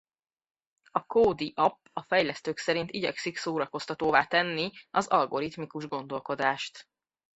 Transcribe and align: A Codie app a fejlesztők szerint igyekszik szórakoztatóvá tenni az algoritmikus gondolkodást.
A 0.91 1.05
Codie 1.05 1.51
app 1.55 1.85
a 1.93 2.01
fejlesztők 2.01 2.57
szerint 2.57 2.91
igyekszik 2.91 3.37
szórakoztatóvá 3.37 4.25
tenni 4.25 4.71
az 4.91 5.07
algoritmikus 5.07 5.87
gondolkodást. 5.87 6.87